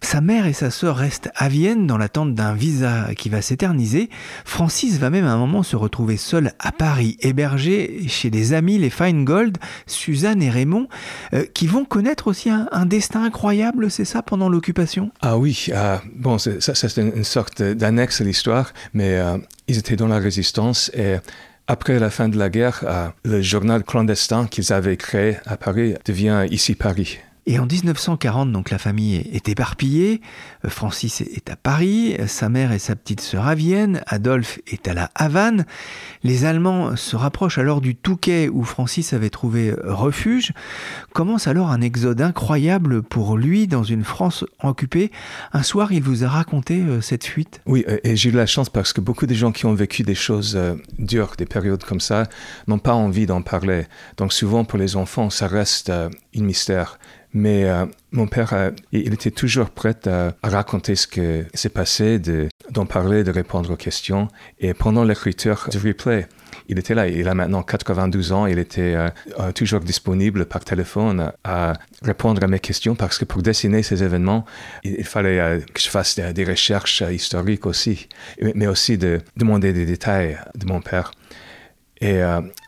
Sa 0.00 0.22
mère 0.22 0.46
et 0.46 0.54
sa 0.54 0.70
sœur 0.70 0.96
restent 0.96 1.28
à 1.36 1.50
Vienne 1.50 1.86
dans 1.86 1.98
l'attente 1.98 2.34
d'un 2.34 2.54
visa 2.54 3.14
qui 3.14 3.28
va 3.28 3.42
s'éterniser. 3.42 4.08
Francis 4.46 4.96
va 4.96 5.10
même 5.10 5.26
à 5.26 5.32
un 5.32 5.36
moment 5.36 5.62
se 5.62 5.76
retrouver 5.76 6.16
seul 6.16 6.52
à 6.60 6.72
Paris, 6.72 7.18
hébergé 7.20 8.08
chez 8.08 8.30
des 8.30 8.54
amis, 8.54 8.78
les 8.78 8.88
Feingold, 8.88 9.58
Suzanne 9.86 10.42
et 10.42 10.48
Raymond, 10.48 10.88
euh, 11.34 11.44
qui 11.52 11.66
vont 11.66 11.84
connaître 11.84 12.26
aussi 12.26 12.48
un, 12.48 12.70
un 12.72 12.86
destin 12.86 13.22
incroyable, 13.22 13.90
c'est 13.90 14.06
ça, 14.06 14.22
pendant 14.22 14.48
l'occupation? 14.48 15.10
Ah 15.20 15.36
oui, 15.36 15.68
bon, 16.16 16.38
ça, 16.38 16.74
c'est 16.74 16.96
une 16.96 17.22
sorte 17.22 17.62
d'annexe 17.62 18.22
à 18.22 18.24
l'histoire, 18.24 18.72
mais 18.94 19.20
ils 19.68 19.76
étaient 19.76 19.96
dans 19.96 20.08
la 20.08 20.18
résistance 20.18 20.90
et 20.94 21.16
après 21.70 22.00
la 22.00 22.10
fin 22.10 22.28
de 22.28 22.36
la 22.36 22.50
guerre, 22.50 23.12
le 23.24 23.40
journal 23.42 23.84
clandestin 23.84 24.48
qu'ils 24.48 24.72
avaient 24.72 24.96
créé 24.96 25.36
à 25.46 25.56
Paris 25.56 25.94
devient 26.04 26.46
ici 26.50 26.74
Paris. 26.74 27.18
Et 27.46 27.60
en 27.60 27.66
1940, 27.66 28.50
donc 28.50 28.70
la 28.70 28.78
famille 28.78 29.16
est 29.32 29.48
éparpillée. 29.48 30.20
Euh, 30.64 30.68
Francis 30.68 31.20
est 31.20 31.50
à 31.50 31.56
Paris, 31.56 32.16
sa 32.26 32.48
mère 32.48 32.72
et 32.72 32.78
sa 32.78 32.96
petite 32.96 33.20
sœur 33.20 33.46
à 33.46 33.54
Vienne, 33.54 34.02
Adolphe 34.06 34.58
est 34.66 34.88
à 34.88 34.94
la 34.94 35.10
Havane. 35.14 35.66
Les 36.22 36.44
Allemands 36.44 36.96
se 36.96 37.16
rapprochent 37.16 37.58
alors 37.58 37.80
du 37.80 37.94
Touquet 37.94 38.48
où 38.48 38.64
Francis 38.64 39.12
avait 39.12 39.30
trouvé 39.30 39.74
refuge. 39.84 40.52
Commence 41.12 41.46
alors 41.46 41.70
un 41.70 41.80
exode 41.80 42.20
incroyable 42.20 43.02
pour 43.02 43.36
lui 43.36 43.66
dans 43.66 43.84
une 43.84 44.04
France 44.04 44.44
occupée. 44.62 45.10
Un 45.52 45.62
soir, 45.62 45.92
il 45.92 46.02
vous 46.02 46.24
a 46.24 46.28
raconté 46.28 46.80
euh, 46.80 47.00
cette 47.00 47.24
fuite. 47.24 47.60
Oui, 47.66 47.84
euh, 47.88 47.98
et 48.04 48.16
j'ai 48.16 48.30
eu 48.30 48.32
la 48.32 48.46
chance 48.46 48.68
parce 48.68 48.92
que 48.92 49.00
beaucoup 49.00 49.26
de 49.26 49.34
gens 49.34 49.52
qui 49.52 49.66
ont 49.66 49.74
vécu 49.74 50.02
des 50.02 50.14
choses 50.14 50.58
dures, 50.98 51.34
des 51.36 51.46
périodes 51.46 51.84
comme 51.84 52.00
ça, 52.00 52.28
n'ont 52.66 52.78
pas 52.78 52.94
envie 52.94 53.26
d'en 53.26 53.42
parler. 53.42 53.86
Donc 54.16 54.32
souvent 54.32 54.64
pour 54.64 54.78
les 54.78 54.96
enfants, 54.96 55.30
ça 55.30 55.46
reste 55.46 55.90
un 55.90 56.10
mystère. 56.34 56.98
Mais 57.32 57.64
euh, 57.64 57.86
mon 58.12 58.26
père, 58.26 58.52
euh, 58.52 58.70
il 58.92 59.12
était 59.14 59.30
toujours 59.30 59.70
prêt 59.70 59.96
à, 60.06 60.32
raconter 60.42 60.96
ce 60.96 61.06
qui 61.06 61.20
s'est 61.54 61.68
passé, 61.68 62.20
d'en 62.70 62.86
parler, 62.86 63.24
de 63.24 63.30
répondre 63.30 63.70
aux 63.72 63.76
questions. 63.76 64.28
Et 64.58 64.74
pendant 64.74 65.04
l'écriture 65.04 65.68
du 65.70 65.78
replay, 65.78 66.26
il 66.68 66.78
était 66.78 66.94
là. 66.94 67.06
Il 67.06 67.28
a 67.28 67.34
maintenant 67.34 67.62
92 67.62 68.32
ans. 68.32 68.46
Il 68.46 68.58
était 68.58 68.94
euh, 68.96 69.52
toujours 69.52 69.80
disponible 69.80 70.46
par 70.46 70.64
téléphone 70.64 71.32
à 71.44 71.74
répondre 72.02 72.42
à 72.42 72.48
mes 72.48 72.58
questions 72.58 72.94
parce 72.96 73.18
que 73.18 73.24
pour 73.24 73.42
dessiner 73.42 73.82
ces 73.82 74.02
événements, 74.02 74.44
il, 74.82 75.04
fallait 75.04 75.62
que 75.72 75.80
je 75.80 75.88
fasse 75.88 76.18
des, 76.18 76.44
recherches 76.44 77.02
historiques 77.10 77.66
aussi, 77.66 78.08
mais 78.54 78.66
aussi 78.66 78.98
de 78.98 79.20
demander 79.36 79.72
des 79.72 79.86
détails 79.86 80.38
de 80.56 80.66
mon 80.66 80.80
père. 80.80 81.12
Et 82.00 82.20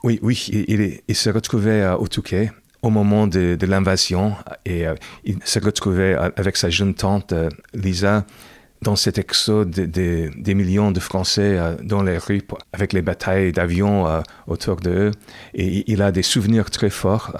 oui, 0.05 0.19
oui, 0.23 0.47
il, 0.53 1.01
il, 1.09 1.17
se 1.17 1.31
retrouvait 1.31 1.89
au 1.99 2.07
Touquet 2.07 2.51
au 2.83 2.91
moment 2.91 3.27
de, 3.27 3.57
l'invasion 3.65 4.35
et 4.65 4.87
euh, 4.87 4.95
il 5.25 5.39
se 5.45 5.61
retrouvait 5.61 6.15
avec 6.15 6.57
sa 6.57 6.69
jeune 6.69 6.95
tante 6.95 7.33
euh, 7.33 7.49
Lisa 7.75 8.25
dans 8.83 8.97
cet 8.97 9.17
exode 9.17 9.71
des 9.71 10.55
millions 10.57 10.91
de 10.91 10.99
Français 10.99 11.57
euh, 11.57 11.77
dans 11.81 12.03
les 12.03 12.19
rues 12.19 12.43
avec 12.73 12.93
les 12.93 13.01
batailles 13.01 13.53
d'avions 13.53 14.07
autour 14.49 14.77
d'eux. 14.77 15.13
Et 15.55 15.85
il 15.91 16.03
a 16.03 16.11
des 16.11 16.25
souvenirs 16.25 16.69
très 16.71 16.91
forts 16.91 17.37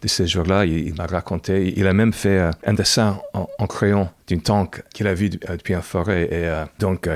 de 0.00 0.06
ces 0.06 0.28
jours-là. 0.28 0.64
Il, 0.64 0.94
m'a 0.94 1.06
raconté. 1.06 1.74
Il 1.76 1.88
a 1.88 1.92
même 1.92 2.12
fait 2.12 2.48
un 2.64 2.74
dessin 2.74 3.18
en, 3.32 3.66
crayon 3.66 4.08
d'une 4.28 4.40
tank 4.40 4.84
qu'il 4.94 5.08
a 5.08 5.14
vu 5.14 5.30
depuis 5.30 5.74
un 5.74 5.82
forêt. 5.82 6.28
Et 6.30 6.48
donc, 6.78 7.08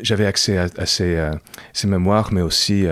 j'avais 0.00 0.26
accès 0.26 0.56
à, 0.56 0.86
ces, 0.86 1.30
ces, 1.72 1.88
mémoires, 1.88 2.32
mais 2.32 2.42
aussi 2.42 2.86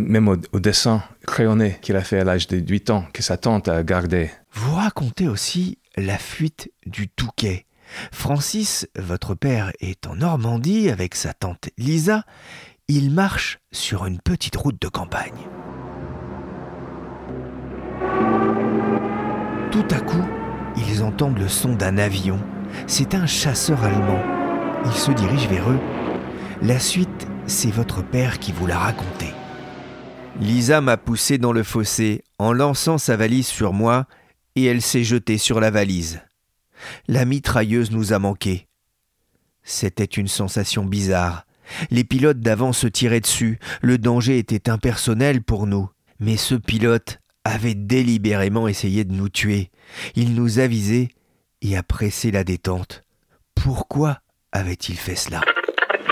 même 0.00 0.28
au, 0.28 0.60
dessin 0.60 1.02
crayonné 1.26 1.78
qu'il 1.80 1.96
a 1.96 2.02
fait 2.02 2.20
à 2.20 2.24
l'âge 2.24 2.46
de 2.48 2.56
8 2.56 2.90
ans, 2.90 3.06
que 3.12 3.22
sa 3.22 3.36
tante 3.36 3.68
a 3.68 3.82
gardé. 3.82 4.30
Vous 4.52 4.74
racontez 4.74 5.28
aussi 5.28 5.78
la 5.96 6.18
fuite 6.18 6.70
du 6.86 7.08
Touquet. 7.08 7.66
Francis, 8.12 8.88
votre 8.98 9.34
père, 9.34 9.72
est 9.80 10.06
en 10.06 10.16
Normandie 10.16 10.90
avec 10.90 11.14
sa 11.14 11.32
tante 11.32 11.70
Lisa. 11.78 12.24
Il 12.88 13.10
marche 13.10 13.58
sur 13.72 14.06
une 14.06 14.20
petite 14.20 14.56
route 14.56 14.80
de 14.80 14.88
campagne. 14.88 15.48
Tout 19.70 19.86
à 19.90 20.00
coup, 20.00 20.24
ils 20.76 21.02
entendent 21.02 21.38
le 21.38 21.48
son 21.48 21.74
d'un 21.74 21.98
avion. 21.98 22.38
C'est 22.86 23.14
un 23.14 23.26
chasseur 23.26 23.82
allemand. 23.84 24.22
Il 24.84 24.92
se 24.92 25.12
dirige 25.12 25.48
vers 25.48 25.70
eux. 25.70 25.80
La 26.62 26.78
suite, 26.78 27.28
c'est 27.46 27.70
votre 27.70 28.02
père 28.02 28.38
qui 28.38 28.52
vous 28.52 28.66
l'a 28.66 28.78
raconté. 28.78 29.35
Lisa 30.40 30.80
m'a 30.82 30.96
poussé 30.96 31.38
dans 31.38 31.52
le 31.52 31.62
fossé 31.62 32.22
en 32.38 32.52
lançant 32.52 32.98
sa 32.98 33.16
valise 33.16 33.46
sur 33.46 33.72
moi 33.72 34.06
et 34.54 34.64
elle 34.64 34.82
s'est 34.82 35.04
jetée 35.04 35.38
sur 35.38 35.60
la 35.60 35.70
valise. 35.70 36.20
La 37.08 37.24
mitrailleuse 37.24 37.90
nous 37.90 38.12
a 38.12 38.18
manqué. 38.18 38.68
C'était 39.62 40.04
une 40.04 40.28
sensation 40.28 40.84
bizarre. 40.84 41.46
Les 41.90 42.04
pilotes 42.04 42.40
d'avant 42.40 42.72
se 42.72 42.86
tiraient 42.86 43.20
dessus, 43.20 43.58
le 43.80 43.98
danger 43.98 44.38
était 44.38 44.68
impersonnel 44.68 45.42
pour 45.42 45.66
nous. 45.66 45.88
Mais 46.20 46.36
ce 46.36 46.54
pilote 46.54 47.18
avait 47.44 47.74
délibérément 47.74 48.68
essayé 48.68 49.04
de 49.04 49.12
nous 49.12 49.28
tuer. 49.28 49.70
Il 50.14 50.34
nous 50.34 50.58
a 50.58 50.66
visés 50.66 51.08
et 51.62 51.76
a 51.76 51.82
pressé 51.82 52.30
la 52.30 52.44
détente. 52.44 53.02
Pourquoi 53.54 54.20
avait-il 54.52 54.96
fait 54.96 55.16
cela? 55.16 55.40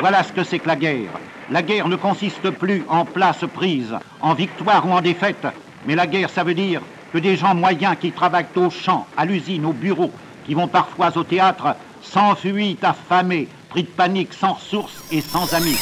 Voilà 0.00 0.22
ce 0.22 0.32
que 0.32 0.44
c'est 0.44 0.58
que 0.58 0.68
la 0.68 0.76
guerre. 0.76 1.10
La 1.50 1.62
guerre 1.62 1.88
ne 1.88 1.96
consiste 1.96 2.50
plus 2.50 2.84
en 2.88 3.04
place 3.04 3.44
prise, 3.52 3.94
en 4.22 4.34
victoire 4.34 4.86
ou 4.88 4.92
en 4.92 5.02
défaite, 5.02 5.46
mais 5.86 5.94
la 5.94 6.06
guerre, 6.06 6.30
ça 6.30 6.42
veut 6.42 6.54
dire 6.54 6.80
que 7.12 7.18
des 7.18 7.36
gens 7.36 7.54
moyens 7.54 7.96
qui 8.00 8.12
travaillent 8.12 8.46
au 8.56 8.70
champ, 8.70 9.06
à 9.16 9.26
l'usine, 9.26 9.66
au 9.66 9.72
bureau, 9.72 10.10
qui 10.46 10.54
vont 10.54 10.68
parfois 10.68 11.16
au 11.16 11.22
théâtre, 11.22 11.76
s'enfuient 12.02 12.78
affamés, 12.82 13.48
pris 13.68 13.82
de 13.82 13.88
panique, 13.88 14.32
sans 14.32 14.54
ressources 14.54 15.04
et 15.12 15.20
sans 15.20 15.52
amis. 15.52 15.76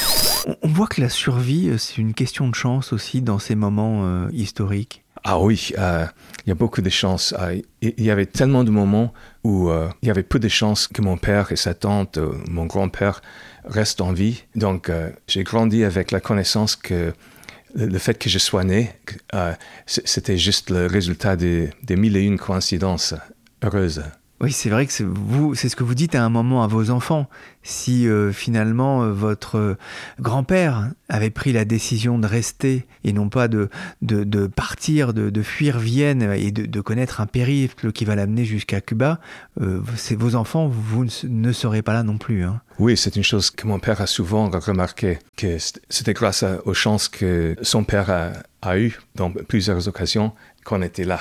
On 0.63 0.69
voit 0.69 0.89
que 0.89 1.01
la 1.01 1.09
survie, 1.09 1.69
euh, 1.69 1.79
c'est 1.79 1.99
une 1.99 2.15
question 2.15 2.49
de 2.49 2.55
chance 2.55 2.93
aussi 2.93 3.23
dans 3.23 3.39
ces 3.39 3.55
moments 3.55 4.05
euh, 4.05 4.29
historiques. 4.33 5.05
Ah 5.23 5.39
oui, 5.39 5.71
euh, 5.79 6.05
il 6.45 6.49
y 6.49 6.53
a 6.53 6.57
beaucoup 6.57 6.83
de 6.83 6.91
chance. 6.91 7.33
il 7.81 8.03
y 8.03 8.11
avait 8.11 8.27
tellement 8.27 8.65
de 8.65 8.73
moments 8.73 9.13
où 9.45 9.71
il 10.03 10.09
y 10.09 10.11
avait 10.11 10.23
peu 10.23 10.39
de 10.39 10.49
chances 10.49 10.87
que 10.87 11.03
mon 11.03 11.17
père 11.17 11.53
et 11.53 11.57
sa 11.57 11.75
tante, 11.75 12.19
mon 12.49 12.67
grand-père, 12.67 13.21
reste 13.65 14.01
en 14.01 14.13
vie. 14.13 14.45
Donc, 14.55 14.89
euh, 14.89 15.11
j'ai 15.27 15.45
grandi 15.45 15.85
avec 15.85 16.11
la 16.11 16.21
connaissance 16.21 16.77
que 16.77 17.13
le 17.75 17.99
fait 17.99 18.19
que 18.19 18.29
je 18.29 18.39
sois 18.39 18.65
né, 18.65 18.95
euh, 19.35 19.55
c'était 19.87 20.37
juste 20.37 20.71
le 20.71 20.87
résultat 20.87 21.37
des, 21.37 21.73
mille 21.89 22.17
et 22.17 22.23
une 22.23 22.39
coïncidences 22.39 23.15
heureuses. 23.65 24.05
Oui, 24.43 24.51
c'est 24.51 24.71
vrai 24.71 24.87
que 24.87 24.93
c'est 24.93 25.05
vous, 25.05 25.55
c'est 25.55 25.69
ce 25.69 25.77
que 25.77 25.85
vous 25.85 25.95
dites 25.95 26.17
à 26.17 26.25
un 26.25 26.29
moment 26.29 26.65
à 26.65 26.67
vos 26.67 26.91
enfants. 26.91 27.29
Si 27.63 28.09
euh, 28.09 28.33
finalement 28.33 29.05
euh, 29.05 29.13
votre 29.13 29.77
grand-père 30.19 30.91
avait 31.09 31.31
pris 31.31 31.53
la 31.53 31.65
décision 31.65 32.19
de 32.19 32.27
rester 32.27 32.85
et 33.05 33.13
non 33.13 33.29
pas 33.29 33.47
de, 33.47 33.69
de, 34.03 34.47
partir, 34.49 35.15
de, 35.15 35.43
fuir 35.43 35.79
Vienne 35.79 36.23
et 36.37 36.51
de, 36.51 36.81
connaître 36.81 37.21
un 37.21 37.27
périple 37.27 37.93
qui 37.93 38.05
va 38.05 38.17
l'amener 38.17 38.45
jusqu'à 38.45 38.81
Cuba, 38.81 39.21
euh, 39.61 39.81
vos 40.17 40.35
enfants, 40.35 40.67
vous 40.67 41.07
ne 41.23 41.53
serez 41.53 41.83
pas 41.83 41.93
là 41.93 42.03
non 42.03 42.19
plus. 42.19 42.43
Hein. 42.43 42.61
Oui, 42.81 42.97
c'est 42.97 43.15
une 43.15 43.23
chose 43.23 43.53
que 43.53 43.69
mon 43.69 43.79
père 43.79 44.01
a 44.01 44.09
souvent 44.09 44.51
remarqué, 44.51 45.21
c'était 45.89 46.15
grâce 46.15 46.45
aux 46.65 46.75
chances 46.75 47.09
que 47.09 47.55
son 47.63 47.85
père 47.85 48.11
a, 48.11 48.33
a 48.61 48.77
eues 48.77 48.99
dans 49.15 49.31
plusieurs 49.31 49.87
occasions 49.87 50.33
qu'on 50.65 50.83
était 50.83 51.05
là. 51.05 51.21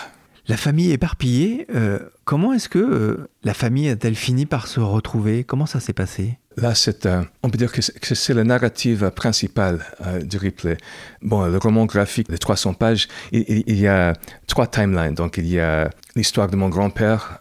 La 0.51 0.58
famille 0.58 0.91
éparpillée, 0.91 1.65
euh, 1.74 2.00
comment 2.25 2.51
est-ce 2.51 2.67
que 2.67 2.77
euh, 2.77 3.29
la 3.46 3.53
famille 3.53 3.88
a-t-elle 3.88 4.15
fini 4.15 4.46
par 4.46 4.67
se 4.67 4.81
retrouver? 4.81 5.46
Comment 5.46 5.65
ça 5.65 5.79
s'est 5.79 5.93
passé? 5.93 6.39
Là, 6.58 6.75
c'est, 6.75 7.08
on 7.41 7.50
peut 7.50 7.58
dire 7.58 7.72
que 7.72 7.81
c'est, 7.81 8.34
la 8.34 8.43
narrative 8.43 9.12
principale 9.15 9.86
euh, 10.05 10.20
du 10.20 10.36
replay. 10.36 10.75
Bon, 11.22 11.46
le 11.46 11.58
roman 11.58 11.86
graphique 11.86 12.29
de 12.29 12.36
300 12.36 12.74
pages, 12.74 13.08
il, 13.31 13.79
y 13.79 13.88
a 13.88 14.12
trois 14.46 14.67
timelines. 14.67 15.13
Donc, 15.13 15.38
il 15.38 15.48
y 15.48 15.58
a 15.58 15.89
l'histoire 16.17 16.50
de 16.50 16.58
mon 16.58 16.67
grand-père, 16.67 17.39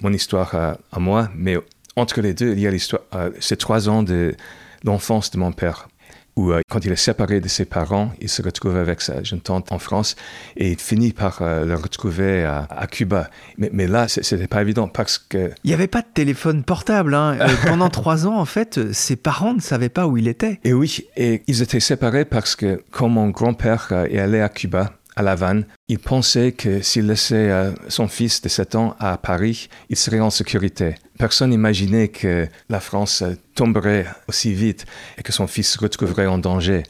mon 0.00 0.14
histoire 0.14 0.54
à 0.54 0.98
moi, 0.98 1.28
mais 1.36 1.58
entre 1.94 2.22
les 2.22 2.32
deux, 2.32 2.52
il 2.52 2.60
y 2.60 2.66
a 2.66 2.70
l'histoire, 2.70 3.02
ces 3.38 3.58
trois 3.58 3.90
ans 3.90 4.02
de 4.02 4.34
l'enfance 4.82 5.30
de 5.30 5.36
mon 5.36 5.52
père 5.52 5.88
où 6.36 6.52
euh, 6.52 6.60
quand 6.70 6.84
il 6.84 6.92
est 6.92 6.96
séparé 6.96 7.40
de 7.40 7.48
ses 7.48 7.64
parents, 7.64 8.12
il 8.20 8.28
se 8.28 8.42
retrouve 8.42 8.76
avec 8.76 9.00
sa 9.00 9.22
jeune 9.22 9.40
tante 9.40 9.72
en 9.72 9.78
France 9.78 10.16
et 10.56 10.70
il 10.70 10.78
finit 10.78 11.12
par 11.12 11.40
euh, 11.40 11.64
le 11.64 11.74
retrouver 11.74 12.44
à, 12.44 12.86
Cuba. 12.90 13.30
Mais, 13.58 13.70
mais 13.72 13.86
là, 13.86 14.06
c'était 14.08 14.46
pas 14.46 14.62
évident 14.62 14.86
parce 14.86 15.18
que... 15.18 15.50
Il 15.64 15.68
n'y 15.68 15.74
avait 15.74 15.86
pas 15.86 16.02
de 16.02 16.06
téléphone 16.12 16.62
portable. 16.62 17.14
Hein. 17.14 17.38
Euh, 17.40 17.48
pendant 17.66 17.88
trois 17.88 18.26
ans, 18.26 18.38
en 18.38 18.44
fait, 18.44 18.92
ses 18.92 19.16
parents 19.16 19.54
ne 19.54 19.60
savaient 19.60 19.88
pas 19.88 20.06
où 20.06 20.16
il 20.16 20.28
était. 20.28 20.60
Et 20.64 20.72
oui, 20.72 21.06
et 21.16 21.42
ils 21.46 21.62
étaient 21.62 21.80
séparés 21.80 22.24
parce 22.24 22.54
que 22.54 22.82
quand 22.90 23.08
mon 23.08 23.28
grand-père 23.30 23.92
est 24.10 24.18
allé 24.18 24.40
à 24.40 24.48
Cuba, 24.48 24.92
à 25.16 25.22
La 25.22 25.32
Havane, 25.32 25.64
il 25.88 25.98
pensait 25.98 26.52
que 26.52 26.82
s'il 26.82 27.06
laissait 27.06 27.50
son 27.88 28.06
fils 28.06 28.42
de 28.42 28.48
7 28.48 28.74
ans 28.74 28.96
à 29.00 29.16
Paris, 29.16 29.68
il 29.88 29.96
serait 29.96 30.20
en 30.20 30.30
sécurité. 30.30 30.94
Personne 31.18 31.50
n'imaginait 31.50 32.08
que 32.08 32.46
la 32.68 32.80
France 32.80 33.24
tomberait 33.54 34.06
aussi 34.28 34.52
vite 34.52 34.84
et 35.16 35.22
que 35.22 35.32
son 35.32 35.46
fils 35.46 35.72
se 35.72 35.78
retrouverait 35.78 36.26
en 36.26 36.38
danger. 36.38 36.82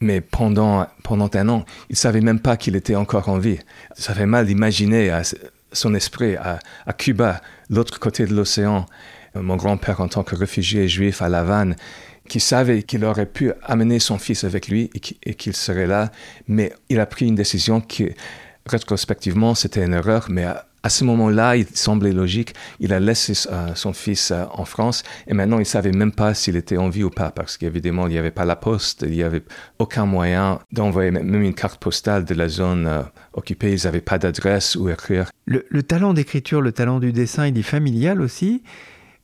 Mais 0.00 0.20
pendant, 0.20 0.86
pendant 1.02 1.30
un 1.34 1.48
an, 1.48 1.64
il 1.88 1.94
ne 1.94 1.96
savait 1.96 2.20
même 2.20 2.40
pas 2.40 2.56
qu'il 2.56 2.76
était 2.76 2.94
encore 2.94 3.28
en 3.28 3.38
vie. 3.38 3.58
Ça 3.96 4.14
fait 4.14 4.26
mal 4.26 4.46
d'imaginer 4.46 5.10
à 5.10 5.22
son 5.72 5.94
esprit 5.94 6.36
à, 6.36 6.58
Cuba, 6.92 7.40
l'autre 7.70 7.98
côté 7.98 8.26
de 8.26 8.34
l'océan, 8.34 8.86
mon 9.34 9.56
grand-père 9.56 10.00
en 10.00 10.08
tant 10.08 10.22
que 10.22 10.36
réfugié 10.36 10.86
juif 10.88 11.22
à 11.22 11.28
La 11.28 11.40
Havane, 11.40 11.74
qui 12.28 12.40
savait 12.40 12.82
qu'il 12.82 13.04
aurait 13.04 13.26
pu 13.26 13.52
amener 13.62 13.98
son 13.98 14.18
fils 14.18 14.44
avec 14.44 14.68
lui 14.68 14.90
et 15.24 15.34
qu'il 15.34 15.54
serait 15.54 15.86
là, 15.86 16.10
mais 16.48 16.72
il 16.88 17.00
a 17.00 17.06
pris 17.06 17.26
une 17.26 17.34
décision 17.34 17.80
qui, 17.80 18.10
rétrospectivement, 18.66 19.54
c'était 19.54 19.84
une 19.84 19.94
erreur, 19.94 20.26
mais 20.30 20.46
À 20.84 20.90
ce 20.90 21.02
moment-là, 21.04 21.56
il 21.56 21.66
semblait 21.72 22.12
logique. 22.12 22.52
Il 22.78 22.92
a 22.92 23.00
laissé 23.00 23.32
euh, 23.50 23.74
son 23.74 23.94
fils 23.94 24.30
euh, 24.30 24.44
en 24.52 24.66
France 24.66 25.02
et 25.26 25.32
maintenant 25.32 25.58
il 25.58 25.64
savait 25.64 25.92
même 25.92 26.12
pas 26.12 26.34
s'il 26.34 26.56
était 26.56 26.76
en 26.76 26.90
vie 26.90 27.02
ou 27.02 27.08
pas 27.08 27.30
parce 27.30 27.56
qu'évidemment 27.56 28.06
il 28.06 28.10
n'y 28.10 28.18
avait 28.18 28.30
pas 28.30 28.44
la 28.44 28.54
poste, 28.54 29.02
il 29.08 29.14
n'y 29.14 29.22
avait 29.22 29.42
aucun 29.78 30.04
moyen 30.04 30.58
d'envoyer 30.72 31.10
même 31.10 31.42
une 31.42 31.54
carte 31.54 31.80
postale 31.80 32.26
de 32.26 32.34
la 32.34 32.48
zone 32.48 32.86
euh, 32.86 33.02
occupée. 33.32 33.72
Ils 33.72 33.86
n'avaient 33.86 34.02
pas 34.02 34.18
d'adresse 34.18 34.76
où 34.76 34.90
écrire. 34.90 35.30
Le, 35.46 35.64
le 35.70 35.82
talent 35.82 36.12
d'écriture, 36.12 36.60
le 36.60 36.72
talent 36.72 37.00
du 37.00 37.12
dessin, 37.12 37.46
il 37.46 37.56
est 37.56 37.62
familial 37.62 38.20
aussi. 38.20 38.62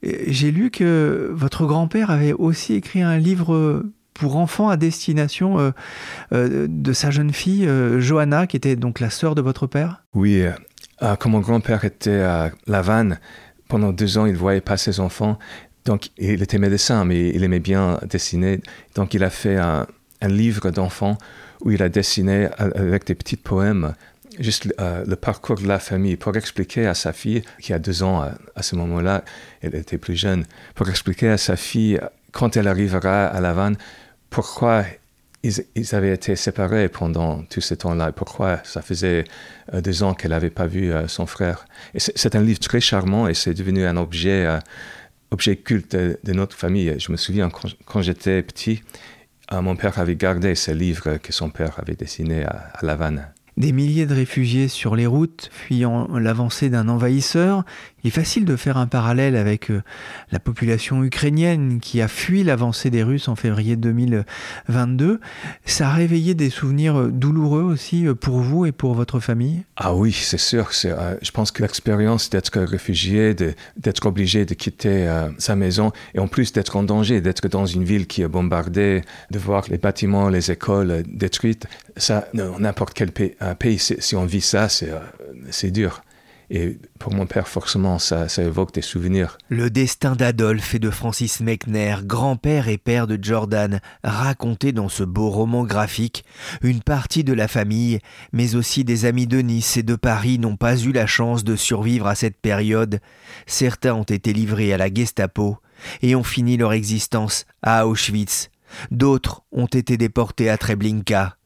J'ai 0.02 0.50
lu 0.50 0.70
que 0.70 1.30
votre 1.32 1.66
grand-père 1.66 2.10
avait 2.10 2.32
aussi 2.32 2.74
écrit 2.74 3.02
un 3.02 3.18
livre 3.18 3.82
pour 4.20 4.36
enfants 4.36 4.68
à 4.68 4.76
destination 4.76 5.58
euh, 5.58 5.70
euh, 6.32 6.66
de 6.68 6.92
sa 6.92 7.10
jeune 7.10 7.32
fille, 7.32 7.66
euh, 7.66 8.00
Johanna, 8.00 8.46
qui 8.46 8.56
était 8.56 8.76
donc 8.76 9.00
la 9.00 9.08
sœur 9.08 9.34
de 9.34 9.40
votre 9.40 9.66
père? 9.66 10.04
Oui, 10.14 10.44
quand 11.00 11.30
mon 11.30 11.40
grand-père 11.40 11.84
était 11.86 12.20
à 12.20 12.50
La 12.66 12.82
pendant 13.68 13.92
deux 13.92 14.18
ans, 14.18 14.26
il 14.26 14.34
ne 14.34 14.38
voyait 14.38 14.60
pas 14.60 14.76
ses 14.76 15.00
enfants. 15.00 15.38
Donc, 15.86 16.10
il 16.18 16.42
était 16.42 16.58
médecin, 16.58 17.06
mais 17.06 17.30
il 17.30 17.42
aimait 17.42 17.60
bien 17.60 17.98
dessiner. 18.04 18.60
Donc, 18.94 19.14
il 19.14 19.24
a 19.24 19.30
fait 19.30 19.56
un, 19.56 19.86
livre 20.22 20.70
d'enfants 20.70 21.16
où 21.62 21.70
il 21.70 21.82
a 21.82 21.88
dessiné 21.88 22.48
avec 22.58 23.06
des 23.06 23.14
petits 23.14 23.38
poèmes 23.38 23.94
juste 24.40 24.72
le 24.78 25.14
parcours 25.14 25.56
de 25.56 25.68
la 25.68 25.78
famille 25.78 26.16
pour 26.16 26.36
expliquer 26.36 26.86
à 26.86 26.94
sa 26.94 27.12
fille, 27.12 27.42
qui 27.60 27.72
a 27.72 27.78
deux 27.78 28.02
ans 28.02 28.28
à, 28.56 28.62
ce 28.62 28.74
moment-là, 28.76 29.24
elle 29.60 29.74
était 29.74 29.98
plus 29.98 30.16
jeune, 30.16 30.44
pour 30.74 30.88
expliquer 30.88 31.28
à 31.28 31.38
sa 31.38 31.56
fille 31.56 32.00
quand 32.32 32.56
elle 32.56 32.68
arrivera 32.68 33.26
à 33.26 33.40
La 33.40 33.52
Vanne, 33.52 33.76
pourquoi 34.30 34.84
ils, 35.42 35.94
avaient 35.94 36.12
été 36.12 36.36
séparés 36.36 36.88
pendant 36.88 37.42
tout 37.44 37.60
ce 37.60 37.74
temps-là, 37.74 38.12
pourquoi 38.12 38.60
ça 38.64 38.82
faisait 38.82 39.24
euh, 39.72 39.80
deux 39.80 40.02
ans 40.02 40.14
qu'elle 40.14 40.32
n'avait 40.32 40.50
pas 40.50 40.66
vu 40.66 40.92
euh, 40.92 41.08
son 41.08 41.26
frère. 41.26 41.66
c'est 41.96 42.36
un 42.36 42.42
livre 42.42 42.60
très 42.60 42.80
charmant 42.80 43.26
et 43.26 43.34
c'est 43.34 43.54
devenu 43.54 43.86
un 43.86 43.96
objet, 43.96 44.44
euh, 44.46 44.58
objet 45.30 45.56
culte 45.56 45.96
de, 45.96 46.32
notre 46.32 46.56
famille. 46.56 46.94
Je 46.98 47.10
me 47.10 47.16
souviens 47.16 47.50
quand, 47.50 48.02
j'étais 48.02 48.42
petit, 48.42 48.82
mon 49.50 49.74
père 49.74 49.98
avait 49.98 50.14
gardé 50.14 50.54
ce 50.54 50.70
livre 50.70 51.16
que 51.16 51.32
son 51.32 51.50
père 51.50 51.80
avait 51.80 51.96
dessiné 51.96 52.44
à, 52.44 52.70
à 52.74 52.84
La 52.84 52.92
Havane. 52.92 53.32
Des 53.60 53.72
milliers 53.72 54.06
de 54.06 54.14
réfugiés 54.14 54.68
sur 54.68 54.96
les 54.96 55.06
routes, 55.06 55.50
fuyant 55.52 56.08
l'avancée 56.16 56.70
d'un 56.70 56.88
envahisseur. 56.88 57.66
Il 58.02 58.08
est 58.08 58.10
facile 58.10 58.46
de 58.46 58.56
faire 58.56 58.78
un 58.78 58.86
parallèle 58.86 59.36
avec 59.36 59.70
euh, 59.70 59.82
la 60.32 60.38
population 60.38 61.04
ukrainienne 61.04 61.80
qui 61.80 62.00
a 62.00 62.08
fui 62.08 62.42
l'avancée 62.42 62.88
des 62.88 63.02
Russes 63.02 63.28
en 63.28 63.36
février 63.36 63.76
2022. 63.76 65.20
Ça 65.66 65.88
a 65.88 65.92
réveillé 65.92 66.32
des 66.32 66.48
souvenirs 66.48 66.98
euh, 66.98 67.08
douloureux 67.08 67.62
aussi 67.62 68.06
euh, 68.06 68.14
pour 68.14 68.38
vous 68.38 68.64
et 68.64 68.72
pour 68.72 68.94
votre 68.94 69.20
famille? 69.20 69.64
Ah 69.76 69.94
oui, 69.94 70.12
c'est 70.12 70.38
sûr. 70.38 70.70
je 70.72 71.30
pense 71.30 71.50
que 71.50 71.60
l'expérience 71.60 72.30
d'être 72.30 72.60
réfugié, 72.60 73.34
d'être 73.34 74.06
obligé 74.06 74.46
de 74.46 74.54
quitter 74.54 75.06
sa 75.38 75.56
maison 75.56 75.92
et 76.14 76.18
en 76.18 76.28
plus 76.28 76.52
d'être 76.52 76.76
en 76.76 76.82
danger, 76.82 77.20
d'être 77.20 77.48
dans 77.48 77.66
une 77.66 77.84
ville 77.84 78.06
qui 78.06 78.22
est 78.22 78.28
bombardée, 78.28 79.02
de 79.30 79.38
voir 79.38 79.64
les 79.68 79.78
bâtiments, 79.78 80.28
les 80.28 80.50
écoles 80.50 81.02
détruites, 81.06 81.66
ça, 81.96 82.28
n'importe 82.32 82.94
quel 82.94 83.12
pays, 83.12 83.34
pays 83.54 83.78
si 83.78 84.16
on 84.16 84.24
vit 84.24 84.40
ça, 84.40 84.68
c'est 84.68 85.70
dur. 85.70 86.02
Et 86.52 86.78
pour 86.98 87.14
mon 87.14 87.26
père, 87.26 87.46
forcément, 87.46 88.00
ça, 88.00 88.28
ça 88.28 88.42
évoque 88.42 88.74
des 88.74 88.82
souvenirs. 88.82 89.38
Le 89.50 89.70
destin 89.70 90.16
d'Adolphe 90.16 90.74
et 90.74 90.80
de 90.80 90.90
Francis 90.90 91.38
Mechner, 91.38 91.98
grand-père 92.02 92.66
et 92.66 92.76
père 92.76 93.06
de 93.06 93.16
Jordan, 93.22 93.80
raconté 94.02 94.72
dans 94.72 94.88
ce 94.88 95.04
beau 95.04 95.30
roman 95.30 95.62
graphique, 95.62 96.24
une 96.60 96.82
partie 96.82 97.22
de 97.22 97.32
la 97.32 97.46
famille, 97.46 98.00
mais 98.32 98.56
aussi 98.56 98.82
des 98.82 99.04
amis 99.04 99.28
de 99.28 99.38
Nice 99.38 99.76
et 99.76 99.84
de 99.84 99.94
Paris 99.94 100.40
n'ont 100.40 100.56
pas 100.56 100.76
eu 100.76 100.90
la 100.90 101.06
chance 101.06 101.44
de 101.44 101.54
survivre 101.54 102.08
à 102.08 102.16
cette 102.16 102.40
période. 102.40 102.98
Certains 103.46 103.94
ont 103.94 104.02
été 104.02 104.32
livrés 104.32 104.72
à 104.72 104.76
la 104.76 104.92
Gestapo 104.92 105.58
et 106.02 106.16
ont 106.16 106.24
fini 106.24 106.56
leur 106.56 106.72
existence 106.72 107.46
à 107.62 107.86
Auschwitz. 107.86 108.50
D'autres 108.90 109.42
ont 109.52 109.66
été 109.66 109.96
déportés 109.96 110.50
à 110.50 110.58
Treblinka. 110.58 111.36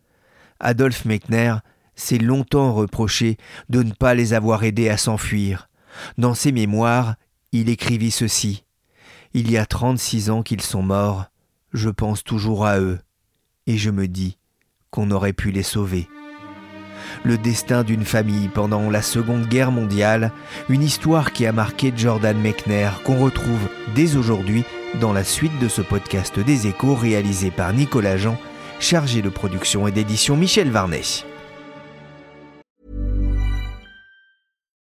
Adolphe 0.60 1.04
Mechner 1.04 1.56
s'est 1.96 2.18
longtemps 2.18 2.74
reproché 2.74 3.36
de 3.68 3.82
ne 3.82 3.92
pas 3.92 4.14
les 4.14 4.32
avoir 4.34 4.64
aidés 4.64 4.88
à 4.88 4.96
s'enfuir. 4.96 5.68
Dans 6.18 6.34
ses 6.34 6.52
mémoires, 6.52 7.14
il 7.52 7.68
écrivit 7.68 8.10
ceci. 8.10 8.64
Il 9.32 9.50
y 9.50 9.56
a 9.56 9.66
trente-six 9.66 10.30
ans 10.30 10.42
qu'ils 10.42 10.62
sont 10.62 10.82
morts, 10.82 11.26
je 11.72 11.90
pense 11.90 12.22
toujours 12.22 12.66
à 12.66 12.78
eux, 12.78 12.98
et 13.66 13.76
je 13.76 13.90
me 13.90 14.06
dis 14.08 14.38
qu'on 14.90 15.10
aurait 15.10 15.32
pu 15.32 15.50
les 15.50 15.62
sauver. 15.62 16.08
Le 17.24 17.36
destin 17.38 17.82
d'une 17.82 18.04
famille 18.04 18.48
pendant 18.48 18.90
la 18.90 19.02
Seconde 19.02 19.46
Guerre 19.46 19.72
mondiale, 19.72 20.32
une 20.68 20.82
histoire 20.82 21.32
qui 21.32 21.46
a 21.46 21.52
marqué 21.52 21.92
Jordan 21.94 22.38
Mechner, 22.38 22.90
qu'on 23.04 23.18
retrouve 23.18 23.68
dès 23.94 24.16
aujourd'hui 24.16 24.64
dans 25.00 25.12
la 25.12 25.24
suite 25.24 25.58
de 25.60 25.68
ce 25.68 25.82
podcast 25.82 26.38
des 26.38 26.66
échos 26.66 26.94
réalisé 26.94 27.50
par 27.50 27.72
Nicolas 27.72 28.16
Jean, 28.16 28.38
chargé 28.78 29.22
de 29.22 29.28
production 29.28 29.88
et 29.88 29.92
d'édition 29.92 30.36
Michel 30.36 30.70
Varnet. 30.70 31.24